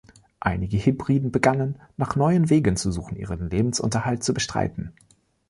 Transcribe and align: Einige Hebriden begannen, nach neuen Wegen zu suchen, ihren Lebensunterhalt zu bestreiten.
Einige 0.39 0.77
Hebriden 0.77 1.31
begannen, 1.31 1.75
nach 1.95 2.15
neuen 2.15 2.49
Wegen 2.49 2.75
zu 2.75 2.91
suchen, 2.91 3.17
ihren 3.17 3.51
Lebensunterhalt 3.51 4.23
zu 4.23 4.33
bestreiten. 4.33 4.93